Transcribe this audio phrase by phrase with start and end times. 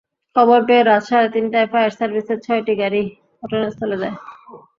[0.35, 3.01] খবর পেয়ে রাত সাড়ে তিনটায় ফায়ার সার্ভিসের ছয়টি গাড়ি
[3.41, 4.15] ঘটনাস্থলে যায়।